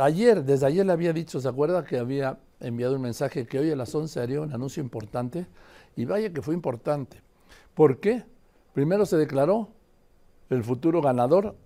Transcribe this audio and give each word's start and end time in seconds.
ayer, 0.00 0.44
desde 0.44 0.66
ayer 0.66 0.86
le 0.86 0.92
había 0.92 1.12
dicho, 1.12 1.40
¿se 1.40 1.48
acuerda 1.48 1.84
que 1.84 1.98
había 1.98 2.38
enviado 2.60 2.96
un 2.96 3.02
mensaje 3.02 3.46
que 3.46 3.58
hoy 3.58 3.70
a 3.70 3.76
las 3.76 3.94
11 3.94 4.20
haría 4.20 4.40
un 4.40 4.52
anuncio 4.52 4.82
importante? 4.82 5.46
Y 5.96 6.04
vaya 6.04 6.32
que 6.32 6.42
fue 6.42 6.54
importante. 6.54 7.20
¿Por 7.74 8.00
qué? 8.00 8.24
Primero 8.72 9.06
se 9.06 9.16
declaró 9.16 9.68
el 10.50 10.62
futuro 10.62 11.00
ganador, 11.00 11.56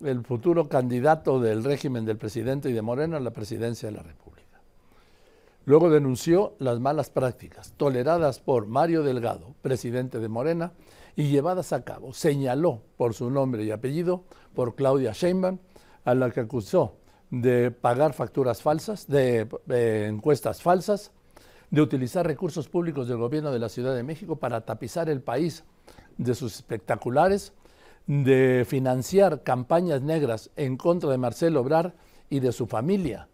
el 0.00 0.24
futuro 0.24 0.68
candidato 0.68 1.40
del 1.40 1.64
régimen 1.64 2.04
del 2.04 2.18
presidente 2.18 2.68
y 2.68 2.72
de 2.72 2.82
Moreno 2.82 3.16
a 3.16 3.20
la 3.20 3.30
presidencia 3.30 3.88
de 3.88 3.96
la 3.96 4.02
República. 4.02 4.60
Luego 5.66 5.88
denunció 5.88 6.54
las 6.58 6.78
malas 6.78 7.08
prácticas 7.08 7.72
toleradas 7.76 8.38
por 8.38 8.66
Mario 8.66 9.02
Delgado, 9.02 9.54
presidente 9.62 10.18
de 10.18 10.28
Morena, 10.28 10.72
y 11.16 11.28
llevadas 11.28 11.72
a 11.72 11.84
cabo. 11.84 12.12
Señaló 12.12 12.82
por 12.96 13.14
su 13.14 13.30
nombre 13.30 13.64
y 13.64 13.70
apellido 13.70 14.24
por 14.54 14.74
Claudia 14.74 15.12
Sheinbaum, 15.12 15.58
a 16.04 16.14
la 16.14 16.30
que 16.30 16.40
acusó 16.40 16.96
de 17.40 17.70
pagar 17.72 18.12
facturas 18.12 18.62
falsas, 18.62 19.08
de, 19.08 19.48
encuestas 20.08 20.62
falsas, 20.62 21.10
de 21.70 21.82
utilizar 21.82 22.26
recursos 22.26 22.68
públicos 22.68 23.08
del 23.08 23.16
gobierno 23.16 23.50
de 23.50 23.58
la 23.58 23.68
Ciudad 23.68 23.94
de 23.94 24.04
México 24.04 24.36
para 24.36 24.60
tapizar 24.60 25.08
el 25.08 25.20
país 25.20 25.64
de 26.16 26.34
sus 26.34 26.54
espectaculares, 26.54 27.52
de 28.06 28.64
financiar 28.68 29.42
campañas 29.42 30.02
negras 30.02 30.50
en 30.56 30.76
contra 30.76 31.10
de 31.10 31.18
Marcelo 31.18 31.60
Obrar 31.60 31.94
y 32.30 32.38
de 32.40 32.52
su 32.52 32.66
familia. 32.66 33.28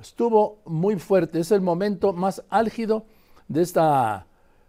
Estuvo 0.00 0.58
muy 0.64 0.96
fuerte, 0.96 1.40
es 1.40 1.50
el 1.50 1.60
momento 1.60 2.12
más 2.12 2.44
álgido 2.50 3.06
de 3.48 3.62
esta 3.62 4.26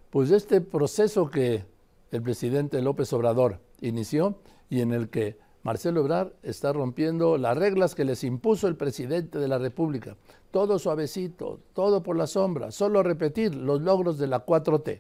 pues 0.10 0.30
de 0.30 0.38
este 0.38 0.62
proceso 0.62 1.30
que 1.30 1.66
el 2.12 2.22
presidente 2.22 2.82
López 2.82 3.12
Obrador 3.12 3.60
inició 3.82 4.40
y 4.70 4.80
en 4.80 4.94
el 4.94 5.10
que 5.10 5.38
Marcelo 5.66 6.02
Obrar 6.02 6.34
está 6.44 6.72
rompiendo 6.72 7.38
las 7.38 7.58
reglas 7.58 7.94
que 7.94 8.06
les 8.06 8.24
impuso 8.24 8.70
el 8.70 8.78
presidente 8.78 9.38
de 9.40 9.50
la 9.50 9.58
República. 9.58 10.16
Todo 10.52 10.80
suavecito, 10.80 11.60
todo 11.74 12.02
por 12.02 12.16
la 12.16 12.28
sombra, 12.28 12.72
solo 12.72 13.04
repetir 13.04 13.54
los 13.54 13.82
logros 13.82 14.18
de 14.18 14.28
la 14.28 14.46
4T. 14.46 15.00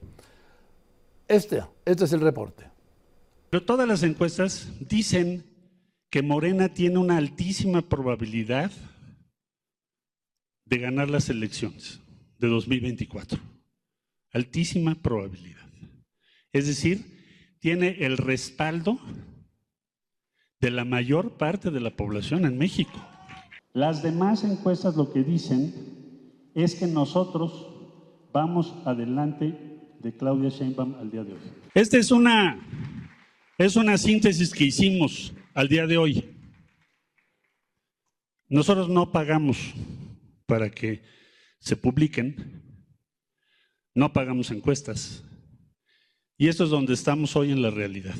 Este, 1.29 1.63
este 1.85 2.03
es 2.03 2.11
el 2.11 2.19
reporte. 2.19 2.69
Pero 3.49 3.63
todas 3.63 3.87
las 3.87 4.03
encuestas 4.03 4.67
dicen 4.81 5.45
que 6.09 6.21
Morena 6.21 6.73
tiene 6.73 6.97
una 6.97 7.15
altísima 7.15 7.81
probabilidad 7.81 8.71
de 10.65 10.77
ganar 10.79 11.09
las 11.09 11.29
elecciones 11.29 12.01
de 12.39 12.49
2024 12.49 13.39
altísima 14.35 14.95
probabilidad. 14.95 15.65
Es 16.51 16.67
decir, 16.67 17.05
tiene 17.59 18.05
el 18.05 18.17
respaldo 18.17 18.99
de 20.61 20.71
la 20.71 20.85
mayor 20.85 21.37
parte 21.37 21.71
de 21.71 21.79
la 21.79 21.95
población 21.95 22.45
en 22.45 22.57
México. 22.57 22.93
Las 23.73 24.01
demás 24.01 24.43
encuestas 24.43 24.95
lo 24.95 25.11
que 25.11 25.23
dicen 25.23 25.73
es 26.53 26.75
que 26.75 26.87
nosotros 26.87 27.67
vamos 28.31 28.73
adelante 28.85 29.53
de 29.99 30.15
Claudia 30.15 30.49
Sheinbaum 30.49 30.95
al 30.95 31.11
día 31.11 31.23
de 31.23 31.33
hoy. 31.33 31.39
Esta 31.73 31.97
es 31.97 32.11
una, 32.11 32.59
es 33.57 33.75
una 33.75 33.97
síntesis 33.97 34.53
que 34.53 34.65
hicimos 34.65 35.33
al 35.53 35.67
día 35.67 35.87
de 35.87 35.97
hoy. 35.97 36.23
Nosotros 38.47 38.87
no 38.87 39.11
pagamos 39.11 39.73
para 40.45 40.69
que 40.69 41.01
se 41.59 41.75
publiquen, 41.75 42.61
no 43.93 44.13
pagamos 44.13 44.51
encuestas. 44.51 45.23
Y 46.37 46.47
esto 46.47 46.65
es 46.65 46.69
donde 46.69 46.93
estamos 46.93 47.35
hoy 47.35 47.51
en 47.51 47.61
la 47.61 47.71
realidad. 47.71 48.15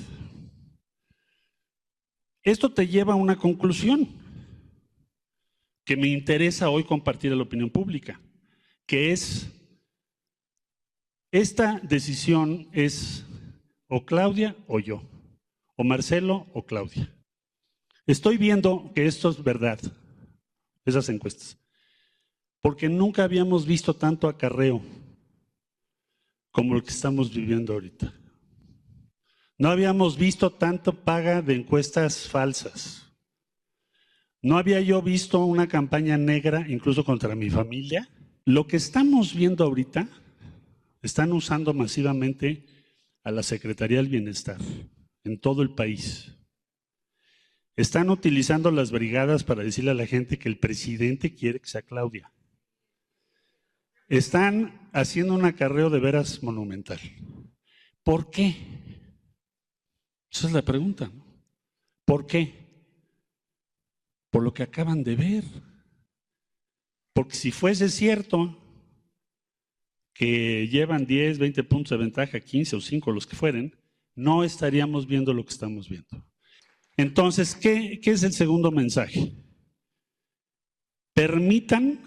Esto 2.45 2.71
te 2.71 2.87
lleva 2.87 3.13
a 3.13 3.17
una 3.17 3.35
conclusión 3.35 4.07
que 5.83 5.97
me 5.97 6.07
interesa 6.07 6.69
hoy 6.69 6.83
compartir 6.83 7.33
a 7.33 7.35
la 7.35 7.41
opinión 7.41 7.71
pública, 7.71 8.21
que 8.85 9.11
es, 9.11 9.51
esta 11.31 11.79
decisión 11.79 12.69
es 12.71 13.25
o 13.87 14.05
Claudia 14.05 14.55
o 14.67 14.79
yo, 14.79 15.01
o 15.75 15.83
Marcelo 15.83 16.45
o 16.53 16.63
Claudia. 16.63 17.11
Estoy 18.05 18.37
viendo 18.37 18.91
que 18.93 19.07
esto 19.07 19.29
es 19.29 19.43
verdad, 19.43 19.79
esas 20.85 21.09
encuestas, 21.09 21.57
porque 22.61 22.87
nunca 22.89 23.23
habíamos 23.23 23.65
visto 23.65 23.95
tanto 23.95 24.27
acarreo 24.27 24.83
como 26.51 26.75
lo 26.75 26.83
que 26.83 26.91
estamos 26.91 27.33
viviendo 27.33 27.73
ahorita. 27.73 28.13
No 29.57 29.69
habíamos 29.69 30.17
visto 30.17 30.51
tanto 30.51 31.03
paga 31.03 31.41
de 31.41 31.55
encuestas 31.55 32.27
falsas. 32.27 33.05
No 34.41 34.57
había 34.57 34.81
yo 34.81 35.01
visto 35.01 35.43
una 35.45 35.67
campaña 35.67 36.17
negra 36.17 36.65
incluso 36.67 37.03
contra 37.03 37.35
mi 37.35 37.49
familia. 37.49 38.09
Lo 38.43 38.67
que 38.67 38.77
estamos 38.77 39.33
viendo 39.33 39.63
ahorita, 39.63 40.07
están 41.01 41.31
usando 41.33 41.73
masivamente 41.73 42.65
a 43.23 43.31
la 43.31 43.43
Secretaría 43.43 43.97
del 43.97 44.09
Bienestar 44.09 44.57
en 45.23 45.39
todo 45.39 45.61
el 45.61 45.73
país. 45.73 46.31
Están 47.75 48.09
utilizando 48.09 48.71
las 48.71 48.91
brigadas 48.91 49.43
para 49.43 49.63
decirle 49.63 49.91
a 49.91 49.95
la 49.95 50.07
gente 50.07 50.39
que 50.39 50.49
el 50.49 50.57
presidente 50.59 51.33
quiere 51.33 51.59
que 51.59 51.67
sea 51.67 51.81
Claudia. 51.81 52.31
Están 54.07 54.89
haciendo 54.93 55.33
un 55.33 55.45
acarreo 55.45 55.89
de 55.89 55.99
veras 55.99 56.41
monumental. 56.43 56.99
¿Por 58.03 58.29
qué? 58.29 58.74
Esa 60.35 60.47
es 60.47 60.53
la 60.53 60.63
pregunta. 60.63 61.09
¿Por 62.03 62.27
qué? 62.27 62.53
Por 64.29 64.43
lo 64.43 64.53
que 64.53 64.63
acaban 64.63 65.01
de 65.01 65.15
ver. 65.15 65.45
Porque 67.13 67.35
si 67.35 67.51
fuese 67.51 67.87
cierto 67.87 68.61
que 70.13 70.67
llevan 70.67 71.05
10, 71.05 71.39
20 71.39 71.63
puntos 71.63 71.91
de 71.91 72.03
ventaja, 72.03 72.41
15 72.41 72.75
o 72.75 72.81
5, 72.81 73.11
los 73.13 73.25
que 73.25 73.37
fueren, 73.37 73.77
no 74.13 74.43
estaríamos 74.43 75.07
viendo 75.07 75.33
lo 75.33 75.45
que 75.45 75.53
estamos 75.53 75.87
viendo. 75.87 76.27
Entonces, 76.97 77.55
¿qué, 77.55 78.01
qué 78.03 78.11
es 78.11 78.23
el 78.23 78.33
segundo 78.33 78.71
mensaje? 78.71 79.31
Permitan 81.13 81.97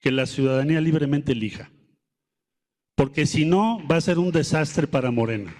que 0.00 0.10
la 0.10 0.26
ciudadanía 0.26 0.80
libremente 0.80 1.30
elija. 1.30 1.70
Porque 2.96 3.24
si 3.24 3.44
no, 3.44 3.86
va 3.86 3.98
a 3.98 4.00
ser 4.00 4.18
un 4.18 4.32
desastre 4.32 4.88
para 4.88 5.12
Morena. 5.12 5.54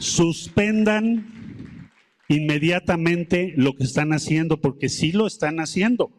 Suspendan 0.00 1.90
inmediatamente 2.28 3.54
lo 3.56 3.74
que 3.74 3.84
están 3.84 4.12
haciendo, 4.12 4.60
porque 4.60 4.88
sí 4.88 5.12
lo 5.12 5.26
están 5.26 5.60
haciendo. 5.60 6.10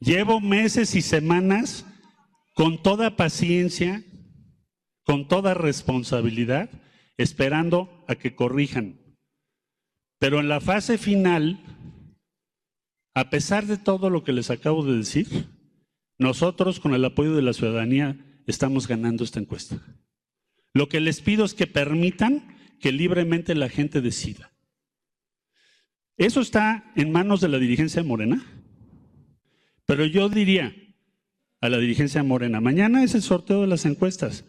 Llevo 0.00 0.40
meses 0.40 0.94
y 0.94 1.02
semanas 1.02 1.86
con 2.54 2.82
toda 2.82 3.16
paciencia, 3.16 4.04
con 5.04 5.28
toda 5.28 5.54
responsabilidad, 5.54 6.70
esperando 7.16 8.04
a 8.08 8.14
que 8.14 8.34
corrijan. 8.34 9.00
Pero 10.18 10.40
en 10.40 10.48
la 10.48 10.60
fase 10.60 10.98
final, 10.98 11.60
a 13.14 13.30
pesar 13.30 13.66
de 13.66 13.78
todo 13.78 14.10
lo 14.10 14.24
que 14.24 14.32
les 14.32 14.50
acabo 14.50 14.84
de 14.84 14.96
decir, 14.98 15.48
nosotros 16.18 16.80
con 16.80 16.94
el 16.94 17.04
apoyo 17.04 17.34
de 17.34 17.42
la 17.42 17.52
ciudadanía 17.52 18.42
estamos 18.46 18.86
ganando 18.86 19.24
esta 19.24 19.40
encuesta. 19.40 19.80
Lo 20.72 20.88
que 20.88 21.00
les 21.00 21.20
pido 21.20 21.44
es 21.44 21.54
que 21.54 21.66
permitan 21.66 22.56
que 22.80 22.92
libremente 22.92 23.54
la 23.54 23.68
gente 23.68 24.00
decida. 24.00 24.52
Eso 26.16 26.40
está 26.40 26.92
en 26.96 27.12
manos 27.12 27.40
de 27.40 27.48
la 27.48 27.58
dirigencia 27.58 28.02
Morena. 28.02 28.44
Pero 29.86 30.04
yo 30.04 30.28
diría 30.28 30.74
a 31.60 31.68
la 31.68 31.78
dirigencia 31.78 32.22
Morena, 32.22 32.60
mañana 32.60 33.02
es 33.02 33.14
el 33.14 33.22
sorteo 33.22 33.62
de 33.62 33.66
las 33.66 33.84
encuestas, 33.84 34.44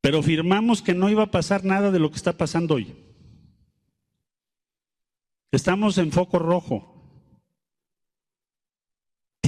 pero 0.00 0.22
firmamos 0.22 0.82
que 0.82 0.94
no 0.94 1.08
iba 1.10 1.24
a 1.24 1.30
pasar 1.30 1.64
nada 1.64 1.90
de 1.90 1.98
lo 1.98 2.10
que 2.10 2.16
está 2.16 2.36
pasando 2.36 2.74
hoy. 2.74 2.94
Estamos 5.50 5.98
en 5.98 6.12
foco 6.12 6.38
rojo 6.38 6.90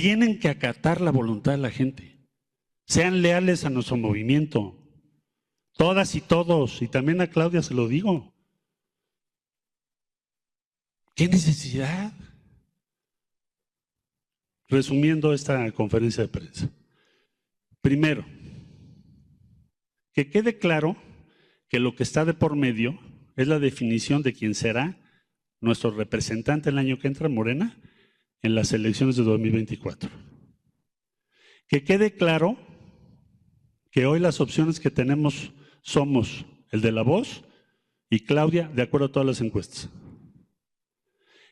tienen 0.03 0.41
que 0.41 0.49
acatar 0.49 1.01
la 1.01 1.13
voluntad 1.13 1.53
de 1.53 1.59
la 1.59 1.71
gente. 1.71 2.19
Sean 2.87 3.23
leales 3.23 3.65
a 3.65 3.71
nuestro 3.71 3.97
movimiento. 3.97 4.82
Todas 5.77 6.15
y 6.15 6.21
todos, 6.21 6.83
y 6.83 6.89
también 6.89 7.21
a 7.21 7.29
Claudia 7.29 7.63
se 7.63 7.75
lo 7.75 7.89
digo. 7.89 8.33
¿Qué 11.15 11.29
necesidad? 11.29 12.13
Resumiendo 14.69 15.33
esta 15.35 15.71
conferencia 15.73 16.23
de 16.23 16.29
prensa. 16.29 16.71
Primero, 17.81 18.25
que 20.13 20.31
quede 20.31 20.59
claro 20.59 20.97
que 21.69 21.81
lo 21.81 21.95
que 21.95 22.03
está 22.03 22.25
de 22.25 22.35
por 22.35 22.57
medio 22.57 22.99
es 23.37 23.49
la 23.49 23.59
definición 23.59 24.23
de 24.23 24.33
quién 24.33 24.55
será 24.55 24.99
nuestro 25.61 25.91
representante 25.91 26.71
el 26.71 26.79
año 26.79 26.99
que 26.99 27.09
entra, 27.09 27.29
Morena, 27.29 27.79
en 28.43 28.55
las 28.55 28.73
elecciones 28.73 29.17
de 29.17 29.23
2024. 29.23 30.11
Que 31.69 31.85
quede 31.85 32.15
claro 32.15 32.59
que 33.91 34.07
hoy 34.07 34.21
las 34.21 34.41
opciones 34.41 34.81
que 34.81 34.91
tenemos 34.91 35.53
somos 35.83 36.47
el 36.71 36.81
de 36.81 36.93
la 36.93 37.03
voz 37.03 37.45
y 38.09 38.21
Claudia, 38.21 38.69
de 38.69 38.83
acuerdo 38.83 39.07
a 39.07 39.13
todas 39.13 39.27
las 39.27 39.41
encuestas. 39.41 39.91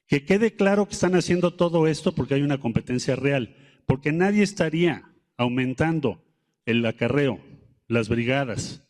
Que 0.06 0.24
quede 0.24 0.56
claro 0.56 0.86
que 0.86 0.94
están 0.94 1.14
haciendo 1.14 1.54
todo 1.54 1.86
esto 1.86 2.12
porque 2.14 2.34
hay 2.34 2.42
una 2.42 2.58
competencia 2.58 3.14
real, 3.16 3.56
porque 3.86 4.12
nadie 4.12 4.42
estaría 4.42 5.12
aumentando 5.36 6.24
el 6.64 6.84
acarreo, 6.84 7.40
las 7.86 8.08
brigadas, 8.08 8.86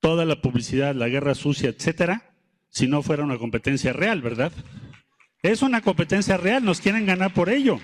toda 0.00 0.24
la 0.24 0.40
publicidad, 0.40 0.94
la 0.94 1.08
guerra 1.08 1.34
sucia, 1.34 1.68
etcétera, 1.70 2.34
si 2.68 2.86
no 2.86 3.02
fuera 3.02 3.24
una 3.24 3.38
competencia 3.38 3.92
real, 3.92 4.20
¿verdad? 4.22 4.52
Es 5.42 5.62
una 5.62 5.80
competencia 5.80 6.36
real, 6.36 6.64
nos 6.64 6.80
quieren 6.80 7.06
ganar 7.06 7.32
por 7.32 7.48
ello. 7.48 7.78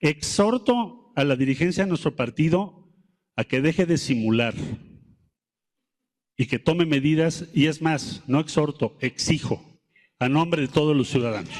Exhorto 0.00 1.03
a 1.14 1.24
la 1.24 1.36
dirigencia 1.36 1.84
de 1.84 1.88
nuestro 1.88 2.16
partido 2.16 2.88
a 3.36 3.44
que 3.44 3.60
deje 3.60 3.86
de 3.86 3.98
simular 3.98 4.54
y 6.36 6.46
que 6.46 6.58
tome 6.58 6.86
medidas, 6.86 7.46
y 7.52 7.66
es 7.66 7.80
más, 7.80 8.22
no 8.26 8.40
exhorto, 8.40 8.96
exijo, 9.00 9.62
a 10.18 10.28
nombre 10.28 10.62
de 10.62 10.68
todos 10.68 10.96
los 10.96 11.08
ciudadanos, 11.08 11.54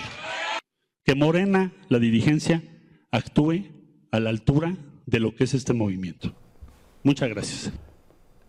que 1.04 1.14
Morena, 1.14 1.72
la 1.88 1.98
dirigencia, 1.98 2.62
actúe 3.12 3.66
a 4.10 4.20
la 4.20 4.30
altura 4.30 4.76
de 5.06 5.20
lo 5.20 5.34
que 5.34 5.44
es 5.44 5.54
este 5.54 5.74
movimiento. 5.74 6.34
Muchas 7.04 7.28
gracias. 7.28 7.72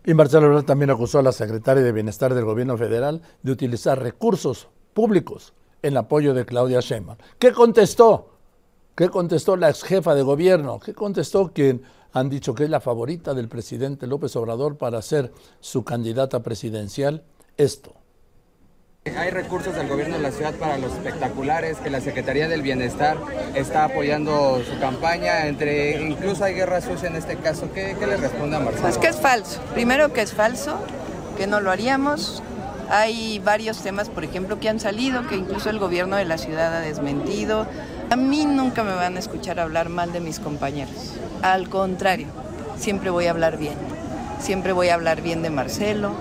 Y 0.04 0.14
Marcelo 0.14 0.46
Ebrard 0.46 0.64
también 0.64 0.90
acusó 0.90 1.18
a 1.18 1.22
la 1.22 1.32
secretaria 1.32 1.82
de 1.82 1.92
Bienestar 1.92 2.34
del 2.34 2.44
Gobierno 2.44 2.76
Federal 2.78 3.22
de 3.42 3.52
utilizar 3.52 4.00
recursos 4.00 4.68
públicos 4.94 5.52
en 5.82 5.96
apoyo 5.96 6.32
de 6.32 6.46
Claudia 6.46 6.80
Sheinbaum. 6.80 7.18
¿Qué 7.38 7.52
contestó? 7.52 8.35
¿Qué 8.96 9.10
contestó 9.10 9.56
la 9.56 9.68
ex 9.68 9.84
jefa 9.84 10.14
de 10.14 10.22
gobierno? 10.22 10.80
¿Qué 10.80 10.94
contestó 10.94 11.52
quien 11.52 11.82
han 12.14 12.30
dicho 12.30 12.54
que 12.54 12.64
es 12.64 12.70
la 12.70 12.80
favorita 12.80 13.34
del 13.34 13.46
presidente 13.46 14.06
López 14.06 14.34
Obrador 14.36 14.78
para 14.78 15.02
ser 15.02 15.32
su 15.60 15.84
candidata 15.84 16.42
presidencial? 16.42 17.22
Esto. 17.58 17.92
Hay 19.18 19.30
recursos 19.30 19.74
del 19.74 19.86
gobierno 19.86 20.16
de 20.16 20.22
la 20.22 20.30
ciudad 20.30 20.54
para 20.54 20.78
los 20.78 20.94
espectaculares, 20.94 21.76
que 21.76 21.90
la 21.90 22.00
Secretaría 22.00 22.48
del 22.48 22.62
Bienestar 22.62 23.18
está 23.54 23.84
apoyando 23.84 24.62
su 24.64 24.80
campaña, 24.80 25.46
entre 25.46 26.00
incluso 26.00 26.44
hay 26.44 26.54
guerra 26.54 26.80
sucia 26.80 27.10
en 27.10 27.16
este 27.16 27.36
caso. 27.36 27.70
¿Qué, 27.74 27.94
le 28.00 28.16
responde 28.16 28.56
a 28.56 28.60
Marcelo? 28.60 28.82
Pues 28.82 28.96
que 28.96 29.08
es 29.08 29.16
falso. 29.16 29.60
Primero 29.74 30.10
que 30.14 30.22
es 30.22 30.32
falso, 30.32 30.78
que 31.36 31.46
no 31.46 31.60
lo 31.60 31.70
haríamos. 31.70 32.42
Hay 32.88 33.40
varios 33.40 33.82
temas, 33.82 34.08
por 34.08 34.24
ejemplo, 34.24 34.58
que 34.58 34.70
han 34.70 34.80
salido, 34.80 35.26
que 35.26 35.36
incluso 35.36 35.68
el 35.68 35.78
gobierno 35.78 36.16
de 36.16 36.24
la 36.24 36.38
ciudad 36.38 36.74
ha 36.74 36.80
desmentido. 36.80 37.66
A 38.10 38.16
mí 38.16 38.46
nunca 38.46 38.84
me 38.84 38.94
van 38.94 39.16
a 39.16 39.18
escuchar 39.18 39.58
hablar 39.58 39.88
mal 39.88 40.12
de 40.12 40.20
mis 40.20 40.38
compañeros. 40.38 41.14
Al 41.42 41.68
contrario, 41.68 42.28
siempre 42.78 43.10
voy 43.10 43.26
a 43.26 43.30
hablar 43.30 43.58
bien. 43.58 43.74
Siempre 44.40 44.72
voy 44.72 44.88
a 44.88 44.94
hablar 44.94 45.22
bien 45.22 45.42
de 45.42 45.50
Marcelo, 45.50 46.12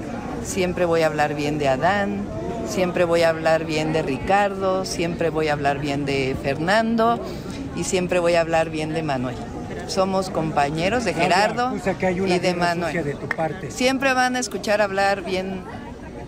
siempre 0.44 0.86
voy 0.86 1.02
a 1.02 1.08
hablar 1.08 1.36
bien 1.36 1.60
de 1.60 1.68
Adán, 1.68 2.22
siempre 2.68 3.04
voy 3.04 3.22
a 3.22 3.30
hablar 3.30 3.66
bien 3.66 3.94
de 3.94 4.02
Ricardo, 4.02 4.86
siempre 4.86 5.30
voy 5.30 5.50
a 5.50 5.54
hablar 5.54 5.80
bien 5.80 6.06
de 6.06 6.36
Fernando 6.42 7.20
y 7.76 7.84
siempre 7.84 8.20
voy 8.20 8.36
a 8.36 8.42
hablar 8.42 8.70
bien 8.70 8.94
de 8.94 9.04
Manuel. 9.04 9.36
Somos 9.88 10.30
compañeros 10.30 11.06
de 11.06 11.14
Gerardo 11.14 11.74
y 12.26 12.40
de 12.40 12.56
Manuel. 12.56 13.16
Siempre 13.70 14.14
van 14.14 14.36
a 14.36 14.40
escuchar 14.40 14.82
hablar 14.82 15.24
bien 15.24 15.62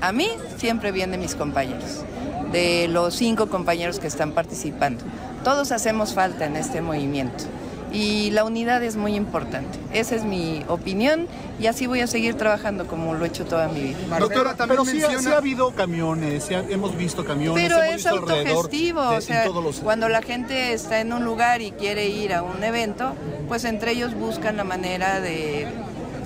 a 0.02 0.12
mí, 0.12 0.30
siempre 0.58 0.92
bien 0.92 1.12
de 1.12 1.18
mis 1.18 1.34
compañeros, 1.34 2.04
de 2.52 2.88
los 2.88 3.16
cinco 3.16 3.48
compañeros 3.48 4.00
que 4.00 4.08
están 4.08 4.34
participando. 4.34 5.04
Todos 5.44 5.72
hacemos 5.72 6.14
falta 6.14 6.46
en 6.46 6.56
este 6.56 6.82
movimiento 6.82 7.46
y 7.92 8.32
la 8.32 8.44
unidad 8.44 8.84
es 8.84 8.96
muy 8.96 9.16
importante. 9.16 9.80
Esa 9.94 10.16
es 10.16 10.24
mi 10.24 10.64
opinión 10.68 11.28
y 11.60 11.68
así 11.68 11.88
voy 11.88 12.02
a 12.02 12.08
seguir 12.08 12.36
trabajando 12.36 12.86
como 12.88 13.14
lo 13.14 13.26
he 13.26 13.28
hecho 13.28 13.46
toda 13.46 13.68
mi 13.70 13.82
vida. 13.82 14.20
Doctora, 14.20 14.56
también 14.56 14.82
pero 14.86 15.20
sí, 15.20 15.28
ha 15.28 15.38
habido 15.38 15.72
camiones, 15.72 16.50
hemos 16.52 16.96
visto 16.98 17.24
camiones. 17.24 17.64
Pero 17.64 17.82
es 17.82 18.06
autogestivo, 18.06 19.02
o 19.02 19.22
sea, 19.22 19.46
cuando 19.84 20.10
la 20.10 20.22
gente 20.22 20.74
está 20.74 21.00
en 21.00 21.14
un 21.14 21.24
lugar 21.24 21.62
y 21.62 21.72
quiere 21.72 22.08
ir 22.08 22.34
a 22.34 22.44
un 22.44 22.64
evento, 22.64 23.14
pues 23.48 23.64
entre 23.64 23.92
ellos 23.92 24.14
buscan 24.14 24.58
la 24.58 24.64
manera 24.64 25.22
de, 25.22 25.68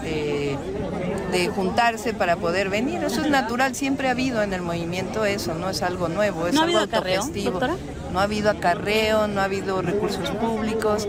de, 0.02 1.50
juntarse 1.56 2.14
para 2.14 2.38
poder 2.38 2.70
venir. 2.70 3.04
Eso 3.04 3.22
es 3.22 3.30
natural, 3.30 3.76
siempre 3.76 4.08
ha 4.08 4.12
habido 4.12 4.42
en 4.42 4.54
el 4.54 4.62
movimiento 4.62 5.26
eso, 5.26 5.54
no 5.54 5.70
es 5.70 5.82
algo 5.82 6.10
nuevo, 6.10 6.48
es 6.48 6.58
algo 6.58 6.80
autogestivo. 6.80 7.60
No 8.12 8.20
ha 8.20 8.24
habido 8.24 8.50
acarreo, 8.50 9.28
no 9.28 9.42
ha 9.42 9.46
habido 9.46 9.82
recursos 9.82 10.30
públicos, 10.32 11.08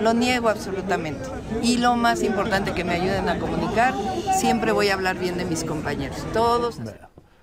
lo 0.00 0.14
niego 0.14 0.48
absolutamente. 0.48 1.28
Y 1.62 1.76
lo 1.76 1.94
más 1.96 2.22
importante 2.22 2.72
que 2.72 2.84
me 2.84 2.94
ayuden 2.94 3.28
a 3.28 3.38
comunicar, 3.38 3.94
siempre 4.38 4.72
voy 4.72 4.88
a 4.88 4.94
hablar 4.94 5.18
bien 5.18 5.36
de 5.36 5.44
mis 5.44 5.64
compañeros, 5.64 6.18
todos. 6.32 6.78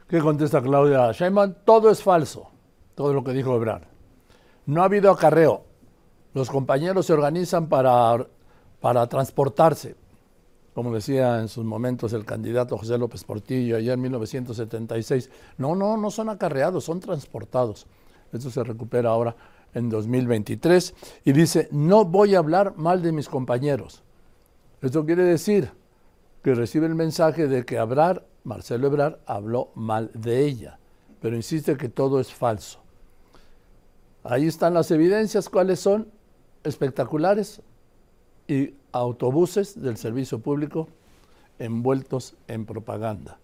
¿Qué 0.08 0.20
contesta 0.20 0.62
Claudia 0.62 1.12
Sheinbaum? 1.12 1.54
Todo 1.66 1.92
es 1.92 2.02
falso, 2.02 2.50
todo 2.96 3.14
lo 3.14 3.24
que 3.24 3.32
dijo 3.32 3.56
Ebrard. 3.56 3.84
No 4.66 4.82
ha 4.82 4.86
habido 4.86 5.12
acarreo. 5.12 5.66
Los 6.34 6.50
compañeros 6.50 7.06
se 7.06 7.14
organizan 7.14 7.68
para, 7.68 8.26
para 8.82 9.08
transportarse, 9.08 9.96
como 10.74 10.94
decía 10.94 11.40
en 11.40 11.48
sus 11.48 11.64
momentos 11.64 12.12
el 12.14 12.26
candidato 12.26 12.78
José 12.78 12.98
López 12.98 13.24
Portillo 13.24 13.78
allá 13.78 13.94
en 13.94 14.02
1976. 14.02 15.30
No, 15.58 15.76
no, 15.76 15.96
no 15.96 16.10
son 16.12 16.30
acarreados, 16.30 16.84
son 16.84 17.00
transportados. 17.00 17.88
Eso 18.36 18.50
se 18.50 18.64
recupera 18.64 19.10
ahora 19.10 19.36
en 19.74 19.90
2023 19.90 20.94
y 21.26 21.32
dice, 21.32 21.68
no 21.72 22.06
voy 22.06 22.36
a 22.36 22.40
hablar 22.40 22.76
mal 22.78 23.02
de 23.02 23.12
mis 23.12 23.30
compañeros. 23.30 24.04
Esto 24.82 25.06
quiere 25.06 25.24
decir 25.24 25.72
que 26.44 26.54
recibe 26.54 26.86
el 26.86 26.96
mensaje 26.96 27.48
de 27.48 27.66
que 27.66 27.78
Abrar, 27.78 28.26
Marcelo 28.44 28.88
Ebrar 28.88 29.20
habló 29.26 29.72
mal 29.76 30.12
de 30.14 30.46
ella, 30.46 30.80
pero 31.22 31.36
insiste 31.36 31.76
que 31.78 31.90
todo 31.90 32.20
es 32.20 32.34
falso. 32.34 32.80
Ahí 34.24 34.48
están 34.48 34.74
las 34.74 34.92
evidencias, 34.92 35.50
cuáles 35.50 35.80
son 35.80 36.08
espectaculares 36.64 37.62
y 38.48 38.74
autobuses 38.92 39.82
del 39.82 39.98
servicio 39.98 40.40
público 40.40 40.88
envueltos 41.60 42.36
en 42.48 42.66
propaganda. 42.66 43.40